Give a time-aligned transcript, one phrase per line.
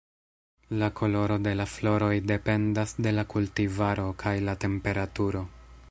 [0.83, 5.45] La koloro de la floroj dependas de la kultivaro kaj la temperaturo.